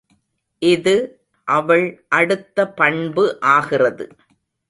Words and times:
இது 0.61 0.93
அவள் 1.47 1.85
அடுத்த 2.09 2.67
பண்பு 2.71 3.25
ஆகிறது. 3.49 4.07